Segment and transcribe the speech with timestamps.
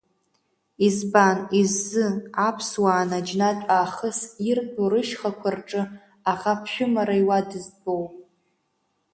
[0.87, 2.05] Избан, иззы,
[2.47, 5.83] аԥсуаа наџьнатә аахыс иртәу рышьхақәа рҿы
[6.31, 8.03] аӷа ԥшәымара иуа дызтәоу?!